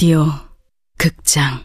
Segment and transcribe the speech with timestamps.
[0.00, 0.24] 라디오
[0.96, 1.62] 극장.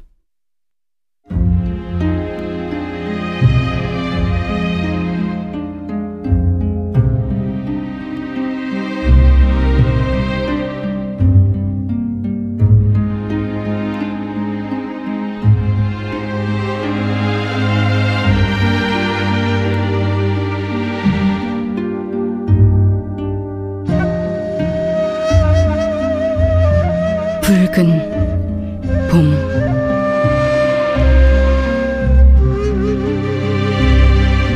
[27.41, 28.14] 붉은
[29.15, 29.31] 봄.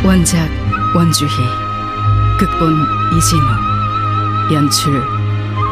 [0.03, 0.49] 원작
[0.93, 1.29] 원주희
[2.37, 3.41] 극본 이진우
[4.51, 5.01] 연출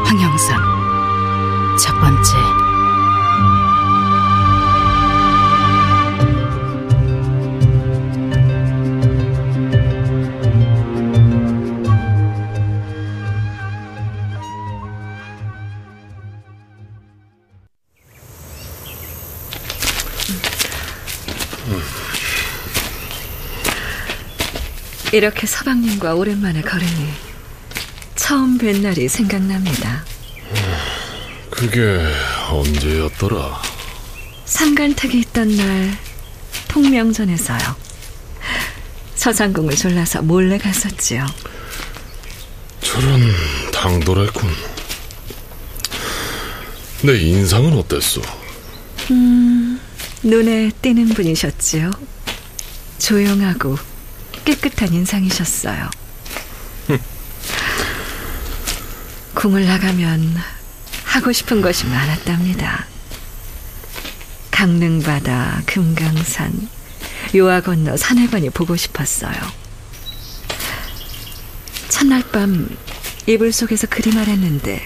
[0.06, 1.78] 황영선.
[1.78, 2.32] 첫 번째
[25.12, 27.10] 이렇게 서방님과 오랜만에 걸으니
[28.16, 30.04] 처음 뵌 날이 생각납니다.
[31.50, 31.82] 그게
[32.50, 33.62] 언제였더라?
[34.46, 35.98] 상간택이 있던 날
[36.68, 37.76] 통명전에서요.
[39.16, 41.26] 서장궁을 졸라서 몰래 갔었지요.
[42.82, 43.22] 저런
[43.74, 44.50] 당돌했군.
[47.04, 48.22] 내 인상은 어땠어?
[49.12, 49.80] 음,
[50.28, 51.90] 눈에 띄는 분이셨지요.
[53.00, 53.78] 조용하고
[54.44, 55.90] 깨끗한 인상이셨어요.
[59.34, 60.36] 궁을 나가면
[61.06, 62.88] 하고 싶은 것이 많았답니다.
[64.52, 66.68] 강릉바다, 금강산,
[67.36, 69.34] 요하 건너 산해관이 보고 싶었어요.
[71.88, 72.68] 첫날 밤
[73.28, 74.82] 이불 속에서 그림을 했는데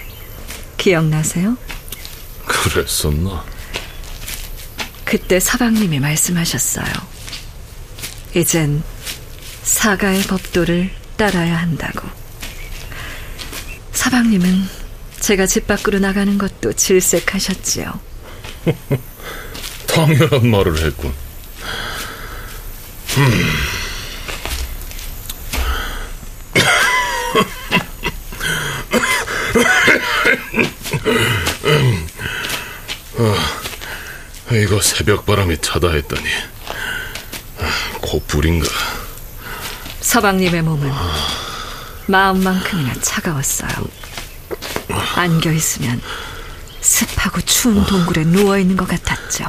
[0.78, 1.58] 기억나세요?
[2.46, 3.51] 그랬었나?
[5.12, 6.86] 그때 서방님이 말씀하셨어요.
[8.34, 8.82] 이젠
[9.62, 12.08] 사가의 법도를 따라야 한다고.
[13.92, 14.70] 서방님은
[15.20, 18.00] 제가 집 밖으로 나가는 것도 질색하셨지요.
[19.88, 21.14] 당연한 말을 했군.
[23.18, 23.52] 음.
[33.18, 33.61] 아,
[34.54, 36.26] 이거 새벽 바람이 차다 했더니
[38.02, 38.68] 코뿔인가?
[40.02, 40.92] 서방님의 몸은
[42.08, 43.70] 마음만큼이나 차가웠어요.
[45.16, 46.02] 안겨 있으면
[46.82, 49.46] 습하고 추운 동굴에 누워 있는 것 같았죠.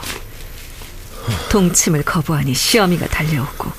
[1.50, 3.72] 동침을 거부하니 시어미가 달려오고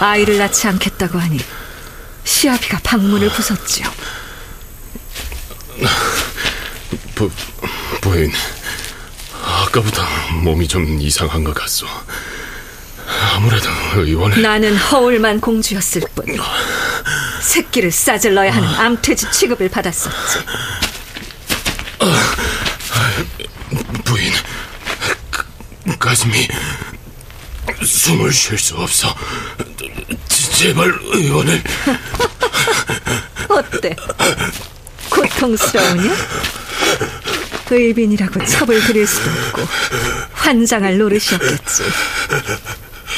[0.00, 1.38] 아이를 낳지 않겠다고 하니
[2.24, 3.86] 시아비가 방문을 부쉈지요.
[7.14, 7.30] 부,
[8.00, 8.30] 부인,
[9.72, 10.02] 아까부터
[10.42, 11.86] 몸이 좀 이상한 것 같소.
[13.34, 16.26] 아무래도 의원을 나는 허울만 공주였을 뿐
[17.40, 20.38] 새끼를 싸질러야 하는 암퇴지 취급을 받았었지.
[24.04, 24.30] 부인,
[25.30, 25.44] 가-
[25.98, 26.48] 가슴이
[27.82, 29.14] 숨을 쉴 수 없어.
[30.28, 31.62] 제발 의원을
[33.48, 33.96] 어때?
[35.08, 36.14] 고통스러우냐?
[37.76, 39.62] 의빈이라고 첩을 들일 수도 없고
[40.32, 41.82] 환장할 노릇이었겠지.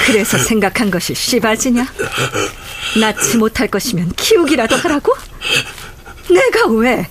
[0.06, 1.86] 그래서 생각한 것이 씨바지냐?
[3.00, 5.14] 낳지 못할 것이면 키우기라도 하라고?
[6.30, 7.08] 내가 왜?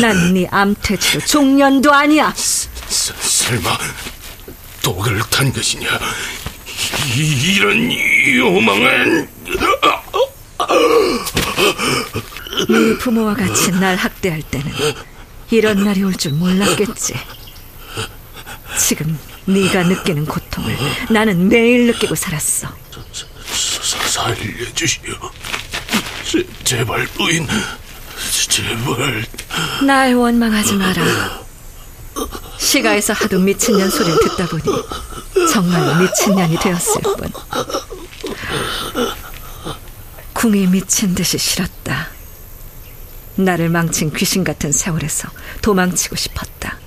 [0.00, 2.32] 난 네 암퇴치도 종년도 아니야.
[2.36, 3.76] 서- 설마
[4.82, 5.88] 독을 탄 것이냐?
[7.16, 7.90] 이, 이런
[8.36, 9.28] 요망은
[12.68, 14.72] 네 부모와 같이 날 학대할 때는
[15.50, 17.14] 이런 날이 올 줄 몰랐겠지.
[18.78, 20.76] 지금 네가 느끼는 고통을
[21.10, 22.68] 나는 매일 느끼고 살았어.
[23.52, 25.14] 사- 살려주시오.
[26.24, 27.46] 제, 제발 부인,
[28.48, 29.24] 제발.
[29.86, 31.44] 날 원망하지 마라.
[32.58, 34.62] 시가에서 하도 미친년 소리를 듣다 보니
[35.52, 37.32] 정말 미친년이 되었을 뿐.
[40.32, 42.08] 궁이 미친 듯이 싫었다.
[43.36, 45.28] 나를 망친 귀신 같은 세월에서
[45.60, 46.78] 도망치고 싶었다.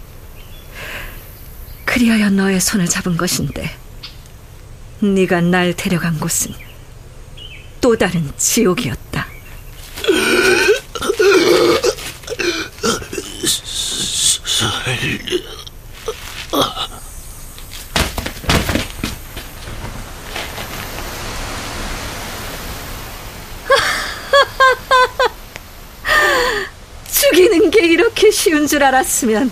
[1.85, 3.75] 그리하여 너의 손을 잡은 것인데
[4.99, 6.53] 네가 날 데려간 곳은
[7.81, 9.27] 또 다른 지옥이었다.
[27.11, 29.51] 죽이는 게 이렇게 쉬운 줄 알았으면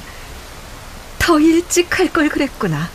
[1.17, 2.87] 더 일찍 할 걸 그랬구나.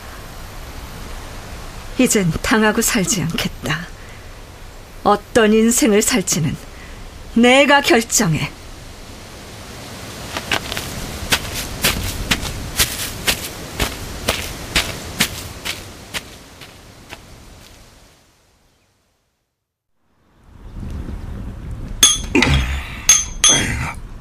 [1.97, 3.87] 이젠 당하고 살지 않겠다.
[5.03, 6.55] 어떤 인생을 살지는
[7.33, 8.49] 내가 결정해.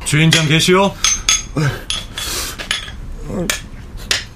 [0.04, 0.92] 주인장 계시오?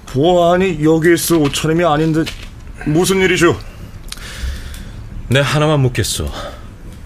[0.07, 2.23] 보아하니 여기 있어 옷차림이 아닌데
[2.85, 3.59] 무슨 일이죠?
[5.27, 6.29] 내 하나만 묻겠소.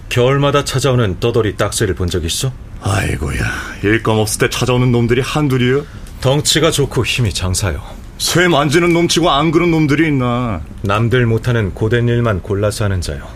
[0.08, 2.52] 겨울마다 찾아오는 떠돌이 딱새를 본 적 있어?
[2.82, 3.38] 아이고야
[3.84, 5.84] 일감 없을 때 찾아오는 놈들이 한둘이요?
[6.20, 7.80] 덩치가 좋고 힘이 장사요.
[8.18, 13.26] 쇠 만지는 놈치고 안 그런 놈들이 있나 남들 못하는 고된 일만 골라서 하는 자요.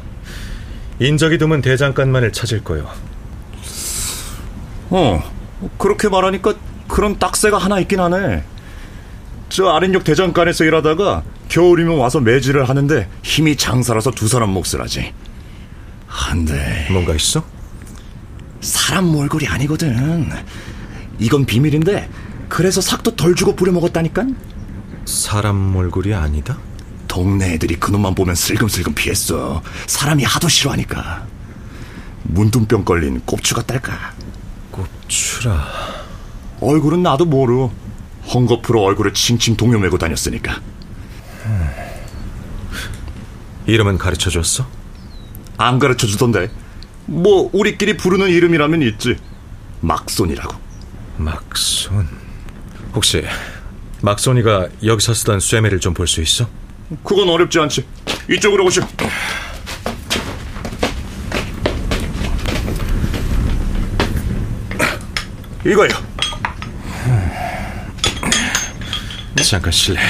[1.01, 2.89] 인적이 드문 대장간만을 찾을 거요.
[4.91, 5.23] 어
[5.79, 6.55] 그렇게 말하니까
[6.89, 8.45] 그런 딱새가 하나 있긴 하네.
[9.49, 15.13] 저 아랫역 대장간에서 일하다가 겨울이면 와서 매질을 하는데 힘이 장사라서 두 사람 몫을 하지.
[16.07, 16.87] 한데.
[16.91, 17.45] 뭔가 있어?
[18.61, 20.31] 사람 몰골이 아니거든.
[21.19, 22.09] 이건 비밀인데
[22.49, 24.27] 그래서 삭도 덜 주고 부려먹었다니까
[25.05, 26.59] 사람 몰골이 아니다?
[27.07, 29.63] 동네 애들이 그놈만 보면 슬금슬금 피했어.
[29.87, 31.27] 사람이 하도 싫어하니까.
[32.25, 34.13] 문둥병 걸린 꼽추가 딸까?
[34.19, 34.24] 꼽
[35.09, 35.67] 추라.
[36.61, 37.69] 얼굴은 나도 모르
[38.29, 40.61] 헝겊으로 얼굴을 칭칭 동요매고 다녔으니까
[43.67, 44.67] 이름은 가르쳐 줬어?
[45.57, 46.51] 안 가르쳐 주던데
[47.07, 49.17] 뭐 우리끼리 부르는 이름이라면 있지
[49.81, 50.57] 막손이라고
[51.19, 52.09] 막손.
[52.95, 53.25] 혹시
[54.03, 56.47] 막손이가 여기서 쓰던 쇠매를 좀 볼 수 있어?
[57.03, 57.85] 그건 어렵지 않지
[58.31, 58.87] 이쪽으로 오시오
[65.65, 65.89] 이거요
[69.43, 70.01] 잠깐 실례.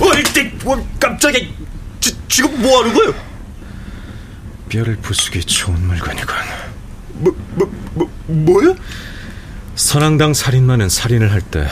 [0.00, 0.22] 어이
[0.62, 1.40] 뭐, 깜짝이야
[2.00, 3.14] 지, 지금 뭐 하는 거예요
[4.68, 6.34] 뼈를 부수기 좋은 물건이군.
[7.14, 8.74] 뭐, 뭐, 뭐, 뭐야
[9.74, 11.68] 선앙당 살인마는 살인을 할 때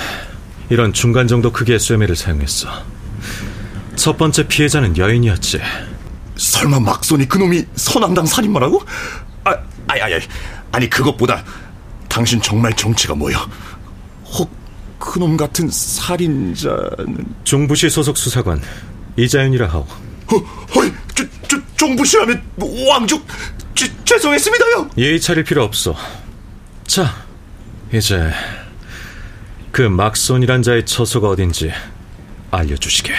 [0.71, 2.69] 이런 중간 정도 크기의 쇠매를 사용했어.
[3.97, 5.61] 첫 번째 피해자는 여인이었지.
[6.37, 8.83] 설마 막손이 그놈이 선앙당 살인마라고?
[9.45, 9.57] 아,
[9.87, 10.21] 아이, 아이.
[10.73, 11.45] 아니 그것보다
[12.15, 13.37] 당신 정말 정체가 뭐여?
[14.25, 14.49] 혹
[15.01, 18.63] 그놈 같은 살인자는 중부시 소속 수사관
[19.17, 19.81] 이자윤이라 하오.
[19.81, 20.37] 어,
[20.77, 22.41] 어이, 저, 저, 종부시라면
[22.89, 23.27] 왕족
[23.75, 24.91] 지, 죄송했습니다요.
[24.97, 25.97] 예의 차릴 필요 없어.
[26.87, 27.17] 자,
[27.93, 28.31] 이제
[29.73, 31.73] 그 막손이란 자의 처소가 어딘지
[32.53, 33.13] 알려주시게.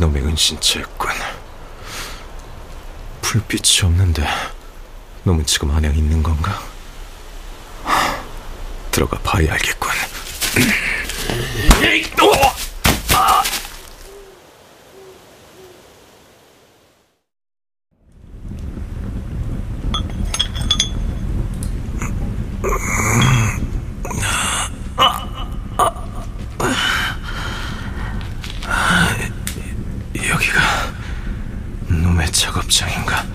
[0.00, 1.10] 그놈의 은신처였군.
[3.20, 4.26] 불빛이 없는데
[5.24, 6.58] 놈은 지금 안에 있는 건가?
[7.84, 8.18] 하,
[8.90, 9.90] 들어가 봐야 알겠군.
[30.40, 30.60] 여기가
[31.88, 33.26] 놈의 작업장인가?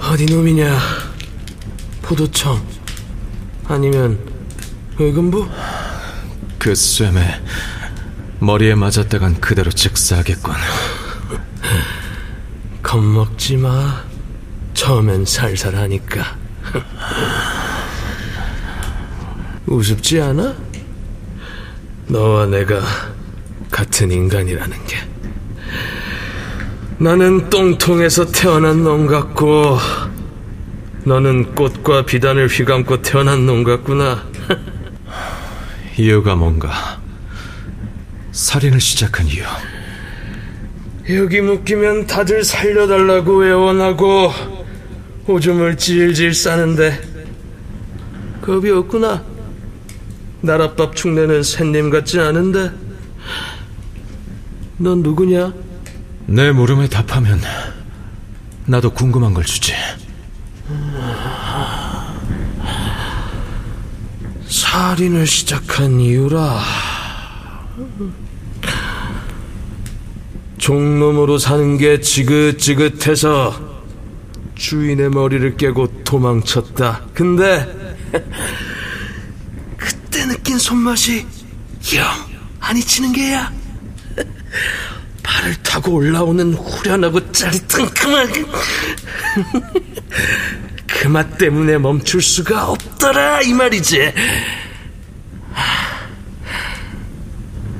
[0.00, 0.78] 어디 놈이냐?
[2.14, 2.64] 포도청
[3.66, 4.18] 아니면
[4.98, 5.48] 의금부?
[6.60, 7.42] 그 쇠매
[8.38, 10.54] 머리에 맞았다간 그대로 즉사하겠군.
[12.82, 14.04] 겁먹지 마.
[14.74, 16.36] 처음엔 살살하니까.
[19.66, 20.54] 우습지 않아?
[22.06, 22.80] 너와 내가
[23.70, 24.96] 같은 인간이라는 게.
[26.98, 29.78] 나는 똥통에서 태어난 놈 같고,
[31.04, 34.26] 너는 꽃과 비단을 휘감고 태어난 놈 같구나.
[35.98, 36.98] 이유가 뭔가?
[38.32, 39.44] 살인을 시작한 이유.
[41.10, 44.32] 여기 묶이면 다들 살려달라고 애원하고
[45.26, 46.98] 오줌을 질질 싸는데
[48.40, 49.22] 겁이 없구나.
[50.42, 52.70] 나랏밥 축내는 샌님 같지 않은데.
[54.78, 55.52] 넌 누구냐?
[56.26, 57.40] 내 물음에 답하면
[58.66, 59.74] 나도 궁금한 걸 주지.
[64.74, 66.60] 살인을 시작한 이유라.
[70.58, 73.84] 종놈으로 사는 게 지긋지긋해서
[74.56, 77.02] 주인의 머리를 깨고 도망쳤다.
[77.14, 77.94] 근데
[79.78, 81.24] 그때 느낀 손맛이
[81.94, 83.52] 영안 잊히는 게야.
[85.22, 88.28] 발을 타고 올라오는 후련하고 짜릿한 그 맛.
[90.88, 94.12] 그 맛 때문에 멈출 수가 없더라 이 말이지.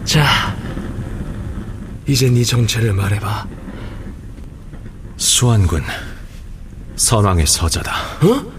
[0.05, 0.55] 자,
[2.07, 3.47] 이제 네 정체를 말해봐.
[5.17, 5.83] 수완군
[6.97, 7.95] 선왕의 서자다.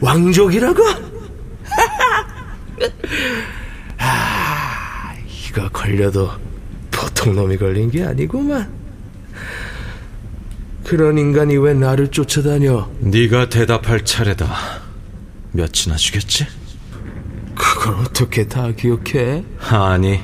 [0.00, 0.82] 왕족이라고?
[3.98, 5.14] 아,
[5.48, 6.30] 이거 걸려도
[6.90, 8.70] 보통 놈이 걸린 게 아니구만.
[10.84, 12.88] 그런 인간이 왜 나를 쫓아다녀?
[13.00, 14.46] 네가 대답할 차례다.
[15.52, 16.46] 몇이나 주겠지?
[17.54, 19.44] 그걸 어떻게 다 기억해?
[19.70, 20.20] 아니,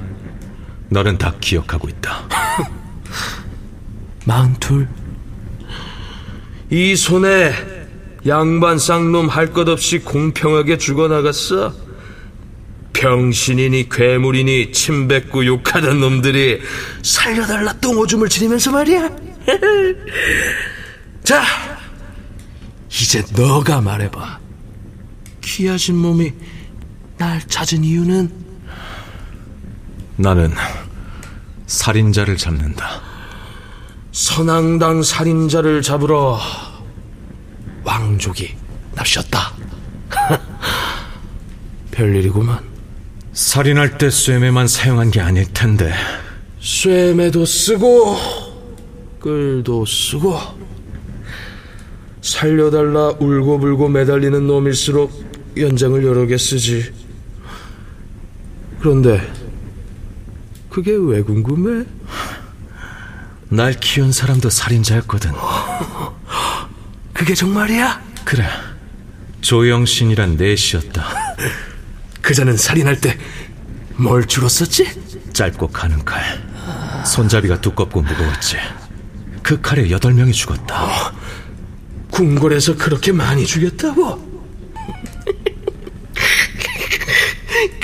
[0.91, 2.29] 너는 다 기억하고 있다.
[4.27, 4.89] 마흔둘.
[6.71, 7.53] 이 손에
[8.27, 11.75] 양반 쌍놈 할 것 없이 공평하게 죽어나갔어.
[12.93, 16.61] 병신이니 괴물이니 침뱉고 욕하던 놈들이
[17.03, 19.11] 살려달라 똥오줌을 지리면서 말이야.
[21.25, 21.43] 자,
[22.91, 24.39] 이제 너가 말해봐.
[25.43, 26.33] 귀하신 몸이
[27.19, 28.31] 날 찾은 이유는
[30.17, 30.53] 나는
[31.67, 33.01] 살인자를 잡는다.
[34.13, 36.39] 선앙당 살인자를 잡으러
[37.85, 38.55] 왕족이
[38.95, 39.53] 납셨다.
[41.91, 42.61] 별일이구만.
[43.33, 45.93] 살인할 때 쇠매만 사용한 게 아닐 텐데.
[46.61, 48.17] 쇠매도 쓰고
[49.19, 50.39] 끌도 쓰고
[52.21, 56.93] 살려달라 울고불고 매달리는 놈일수록 연장을 여러 개 쓰지.
[58.81, 59.21] 그런데
[60.71, 61.85] 그게 왜 궁금해?
[63.49, 65.31] 날 키운 사람도 살인자였거든.
[67.13, 68.03] 그게 정말이야?
[68.25, 68.47] 그래.
[69.43, 71.05] 조영신이란 내시였다.
[72.23, 73.19] 그자는 살인할 때
[73.97, 74.89] 뭘 주로 썼지?
[75.33, 76.23] 짧고 가는 칼.
[77.07, 78.57] 손잡이가 두껍고 무거웠지.
[79.43, 81.13] 그 칼에 여덟 명이 죽었다.
[82.11, 84.32] 궁궐에서 그렇게 많이 죽였다고?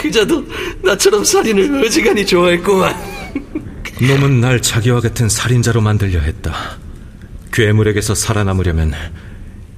[0.00, 0.44] 그자도
[0.82, 3.18] 나처럼 살인을 어지간히 좋아했구만.
[4.00, 6.78] 놈은 날 자기와 같은 살인자로 만들려 했다.
[7.52, 8.94] 괴물에게서 살아남으려면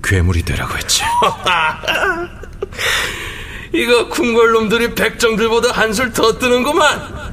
[0.02, 1.02] 괴물이 되라고 했지.
[3.72, 7.30] 이거 궁궐놈들이 백정들보다 한술 더 뜨는구만.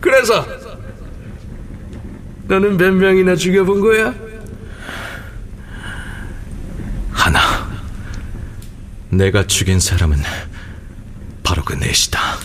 [0.00, 0.46] 그래서
[2.46, 4.14] 너는 몇 명이나 죽여본 거야?
[7.10, 7.40] 하나.
[9.10, 10.18] 내가 죽인 사람은
[11.46, 12.38] 바로 그 넷이다.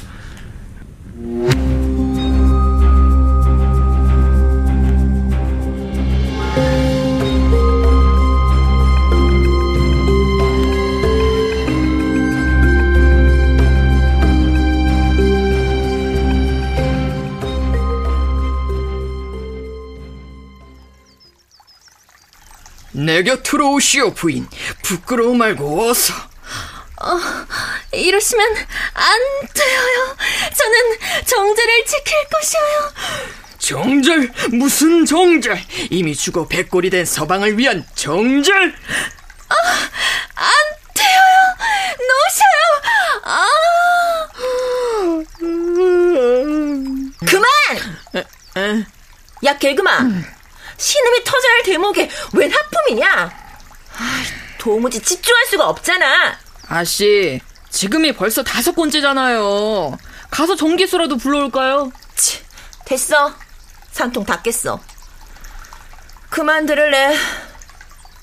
[22.93, 24.47] 내 곁으로 오시오 부인
[24.83, 26.13] 부끄러워 말고 어서
[27.93, 28.55] 이러시면
[28.93, 29.19] 안
[29.53, 30.15] 돼요.
[30.55, 32.93] 저는 정제를 지킬 것이에요.
[33.59, 38.75] 정절 무슨 정절 이미 죽어 백골이 된 서방을 위한 정절
[40.35, 40.51] 안
[40.93, 41.21] 돼요.
[42.09, 42.81] 놓으셔요.
[43.23, 43.47] 아.
[47.27, 48.85] 그만!
[49.43, 49.99] 야, 개그마.
[50.77, 53.07] 신음이 터져야 할 대목에 웬 하품이냐?
[53.97, 54.23] 아,
[54.57, 56.39] 도무지 집중할 수가 없잖아.
[56.67, 57.39] 아씨
[57.71, 59.97] 지금이 벌써 다섯 번째잖아요
[60.29, 61.91] 가서 전기수라도 불러올까요?
[62.15, 62.39] 치,
[62.85, 63.33] 됐어.
[63.91, 64.79] 산통 닦겠어.
[66.29, 67.13] 그만 들을래.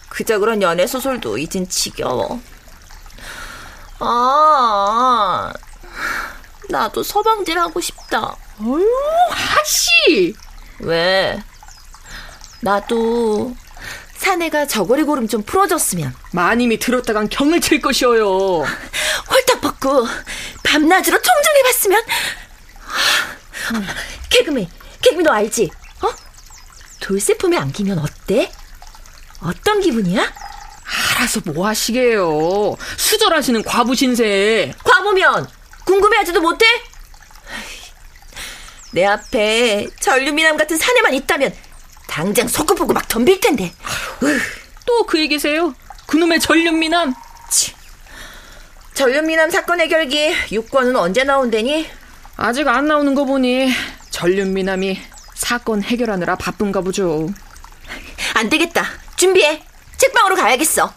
[0.09, 2.41] 그저 그런 연애 소설도 이젠 지겨워.
[4.01, 5.53] 아,
[6.71, 8.37] 나도 서방질 하고 싶다.
[8.61, 8.85] 어휴
[9.61, 10.35] 아씨
[10.81, 11.43] 왜?
[12.61, 13.55] 나도
[14.29, 18.27] 사내가 저고리 고름 좀 풀어줬으면 마님이 들었다간 경을 칠 것이어요
[19.31, 20.07] 홀딱 벗고
[20.63, 22.03] 밤낮으로 총정해봤으면
[24.29, 24.69] 개그맨
[25.01, 25.71] 개그맨 너 알지?
[26.03, 26.11] 어?
[27.01, 28.53] 돌쇠품에 안기면 어때?
[29.41, 30.31] 어떤 기분이야?
[31.15, 35.49] 알아서 뭐 하시게요 수절하시는 과부 신세 과보면
[35.87, 36.67] 궁금해하지도 못해?
[38.93, 41.55] 내 앞에 전류미남 같은 사내만 있다면
[42.09, 43.73] 당장 속고보고 막 덤빌 텐데.
[44.21, 45.75] 또 그 얘기세요?
[46.07, 47.15] 그놈의 전륜미남.
[48.95, 51.89] 전륜미남 사건 해결기 6권은 언제 나온대니?
[52.37, 53.71] 아직 안 나오는 거 보니
[54.11, 55.01] 전륜미남이
[55.35, 57.29] 사건 해결하느라 바쁜가 보죠.
[58.35, 58.85] 안 되겠다.
[59.17, 59.63] 준비해.
[59.97, 60.93] 책방으로 가야겠어.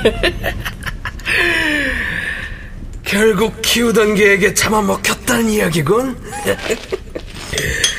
[3.04, 6.16] 결국 키우던 개에게 잡아먹혔다는 이야기군.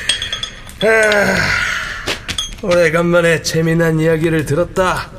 [0.84, 5.10] 아, 오래간만에 재미난 이야기를 들었다.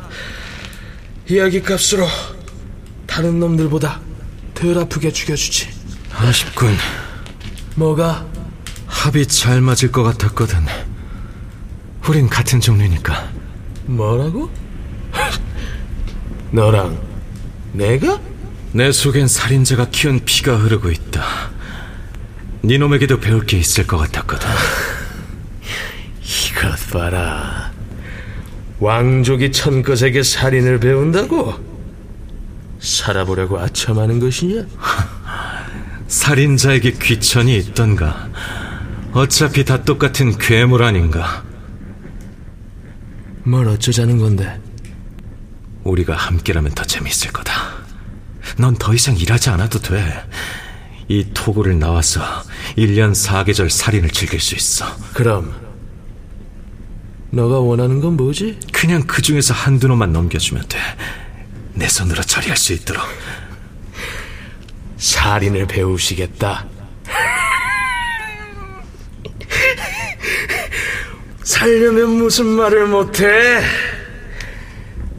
[1.29, 2.05] 이야기 값으로
[3.07, 4.01] 다른 놈들보다
[4.53, 5.69] 덜 아프게 죽여주지.
[6.13, 6.75] 아쉽군.
[7.75, 8.25] 뭐가?
[8.87, 10.65] 합이 잘 맞을 것 같았거든.
[12.09, 13.31] 우린 같은 종류니까.
[13.85, 14.51] 뭐라고?
[16.51, 17.01] 너랑
[17.71, 18.19] 내가?
[18.73, 21.23] 내 속엔 살인자가 키운 피가 흐르고 있다.
[22.65, 24.49] 니놈에게도 배울 게 있을 것 같았거든.
[26.93, 27.71] 봐라.
[28.79, 31.53] 왕족이 천것에게 살인을 배운다고?
[32.79, 34.65] 살아보려고 아첨하는 것이냐?
[36.07, 38.29] 살인자에게 귀천이 있던가.
[39.13, 41.43] 어차피 다 똑같은 괴물 아닌가.
[43.43, 44.59] 뭘 어쩌자는 건데?
[45.83, 47.53] 우리가 함께라면 더 재밌을 거다.
[48.57, 50.23] 넌 더 이상 일하지 않아도 돼.
[51.07, 52.21] 이 토구를 나와서
[52.77, 54.85] 1년 4계절 살인을 즐길 수 있어.
[55.13, 55.62] 그럼
[57.33, 58.59] 너가 원하는 건 뭐지?
[58.71, 60.77] 그냥 그 중에서 한두 놈만 넘겨주면 돼.
[61.73, 63.01] 내 손으로 처리할 수 있도록.
[64.97, 66.67] 살인을 배우시겠다.
[71.41, 73.61] 살려면 무슨 말을 못해?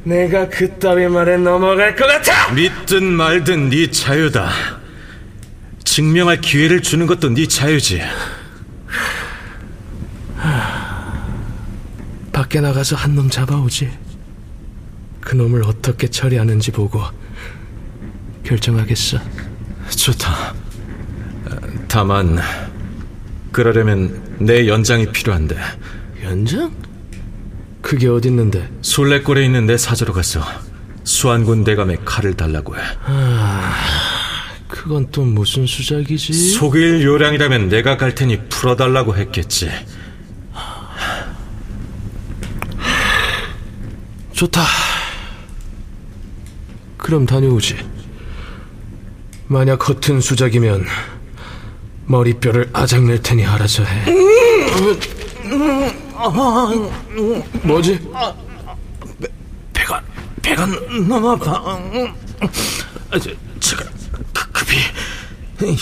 [0.05, 2.53] 내가 그따위 말에 넘어갈 것 같아!
[2.53, 4.53] 믿든 말든 네 자유다.
[5.83, 8.03] 증명할 기회를 주는 것도 네 자유지.
[12.55, 13.91] 밖에 나가서 한 놈 잡아오지.
[15.21, 17.03] 그 놈을 어떻게 처리하는지 보고
[18.45, 19.19] 결정하겠어.
[19.97, 20.55] 좋다.
[21.89, 22.39] 다만
[23.51, 25.57] 그러려면 내 연장이 필요한데
[26.23, 26.73] 연장?
[27.83, 28.71] 그게 어딨는데?
[28.83, 30.41] 술래골에 있는 내 사저로 가서
[31.03, 32.81] 수안군 대감의 칼을 달라고 해.
[34.69, 36.33] 그건 또 무슨 수작이지?
[36.53, 39.71] 속일 요량이라면 내가 갈 테니 풀어달라고 했겠지.
[44.35, 44.63] 좋다.
[46.97, 47.77] 그럼 다녀오지.
[49.47, 50.85] 만약 허튼 수작이면
[52.07, 54.05] 머리뼈를 아작낼 테니 알아서 해.
[57.63, 58.01] 뭐지?
[59.73, 60.03] 배가
[60.43, 60.67] 배가
[61.07, 61.79] 너무 아파.
[63.61, 63.83] 제가
[64.33, 64.77] 그, 급히
[65.63, 65.79] 이,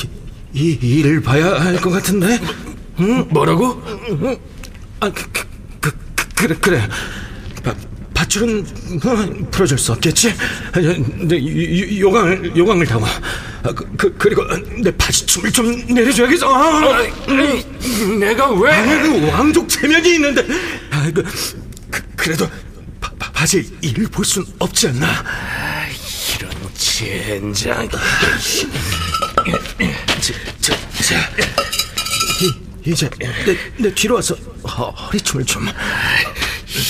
[0.52, 2.38] 이 일을 봐야 할 것 같은데.
[3.30, 3.82] 뭐라고?
[5.00, 5.44] 아, 그, 그,
[5.80, 6.88] 그, 그, 그래 그래.
[8.40, 10.30] 어, 풀어줄 수 없겠지.
[10.72, 13.06] 아, 내 요- 요- 요강을 요강을 담아.
[13.64, 14.42] 아, 그, 그, 그리고
[14.82, 16.46] 내 바지춤을 좀 내려줘야겠어.
[16.52, 17.02] 아,
[18.18, 19.02] 내가 아, 왜?
[19.02, 20.46] 그 왕족 체면이 있는데.
[20.90, 21.22] 아, 그,
[21.90, 22.48] 그, 그래도
[23.00, 25.24] 바, 바, 바지에 일을 볼 순 없지 않나.
[26.38, 27.88] 이런 젠장.
[30.20, 31.14] 저, 저, 저.
[32.40, 32.52] 이,
[32.90, 35.66] 이제 내, 내 뒤로 와서 허, 허리춤을 좀.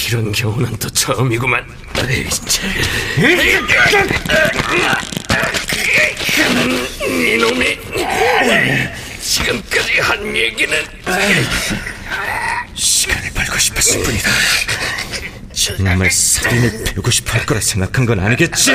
[0.08, 1.64] 이런 경우는 또 처음이구만.
[7.02, 7.78] 이놈이
[9.20, 10.84] 지금까지 한 얘기는
[12.74, 14.30] 시간을 벌고 싶었을 뿐이다.
[15.52, 18.72] 정말 살인을 배우고 싶어 할 거라 생각한 건 아니겠지?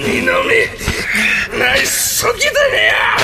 [0.00, 0.68] 이놈이
[1.58, 3.18] 날 속이다냐?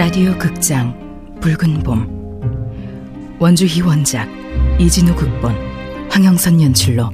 [0.00, 0.96] 라디오 극장
[1.42, 4.26] 붉은 봄 원주희 원작
[4.80, 5.54] 이진우 극본
[6.10, 7.10] 황영선 연출로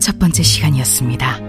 [0.00, 1.45] 첫 번째 시간이었습니다.